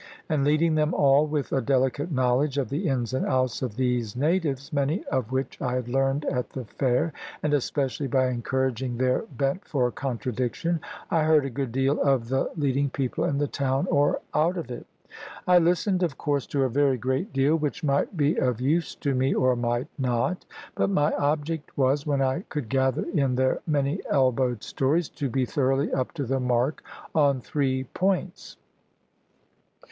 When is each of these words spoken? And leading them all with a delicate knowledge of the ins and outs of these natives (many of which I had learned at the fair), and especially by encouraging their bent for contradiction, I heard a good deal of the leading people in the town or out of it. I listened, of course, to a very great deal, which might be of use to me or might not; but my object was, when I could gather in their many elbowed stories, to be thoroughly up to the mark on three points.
And 0.29 0.43
leading 0.43 0.73
them 0.73 0.95
all 0.95 1.27
with 1.27 1.51
a 1.53 1.61
delicate 1.61 2.11
knowledge 2.11 2.57
of 2.57 2.69
the 2.69 2.87
ins 2.87 3.13
and 3.13 3.23
outs 3.23 3.61
of 3.61 3.75
these 3.75 4.15
natives 4.15 4.73
(many 4.73 5.03
of 5.11 5.31
which 5.31 5.61
I 5.61 5.75
had 5.75 5.87
learned 5.87 6.25
at 6.25 6.49
the 6.49 6.65
fair), 6.65 7.13
and 7.43 7.53
especially 7.53 8.07
by 8.07 8.29
encouraging 8.29 8.97
their 8.97 9.25
bent 9.31 9.63
for 9.63 9.91
contradiction, 9.91 10.81
I 11.11 11.21
heard 11.25 11.45
a 11.45 11.51
good 11.51 11.71
deal 11.71 12.01
of 12.01 12.29
the 12.29 12.49
leading 12.57 12.89
people 12.89 13.25
in 13.25 13.37
the 13.37 13.45
town 13.45 13.85
or 13.91 14.21
out 14.33 14.57
of 14.57 14.71
it. 14.71 14.87
I 15.45 15.59
listened, 15.59 16.01
of 16.01 16.17
course, 16.17 16.47
to 16.47 16.63
a 16.63 16.67
very 16.67 16.97
great 16.97 17.31
deal, 17.31 17.55
which 17.55 17.83
might 17.83 18.17
be 18.17 18.37
of 18.37 18.59
use 18.59 18.95
to 18.95 19.13
me 19.13 19.35
or 19.35 19.55
might 19.55 19.89
not; 19.99 20.45
but 20.73 20.89
my 20.89 21.13
object 21.13 21.77
was, 21.77 22.07
when 22.07 22.23
I 22.23 22.39
could 22.49 22.69
gather 22.69 23.03
in 23.13 23.35
their 23.35 23.59
many 23.67 24.01
elbowed 24.09 24.63
stories, 24.63 25.09
to 25.09 25.29
be 25.29 25.45
thoroughly 25.45 25.93
up 25.93 26.11
to 26.13 26.23
the 26.23 26.39
mark 26.39 26.81
on 27.13 27.39
three 27.39 27.83
points. 27.83 28.57